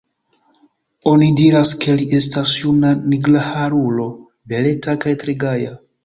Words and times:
Oni 1.09 1.25
diras, 1.41 1.73
ke 1.83 1.93
li 1.99 2.07
estas 2.19 2.53
juna 2.59 2.93
nigraharulo, 3.11 4.07
beleta 4.55 4.97
kaj 5.05 5.13
tre 5.25 5.37
gaja. 5.45 5.75